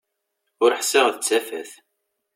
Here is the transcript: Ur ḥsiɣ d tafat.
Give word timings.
Ur 0.63 0.71
ḥsiɣ 0.79 1.05
d 1.09 1.17
tafat. 1.23 1.71